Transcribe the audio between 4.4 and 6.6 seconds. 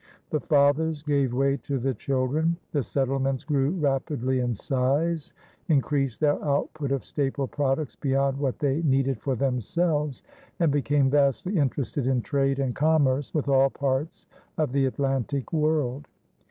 size, increased their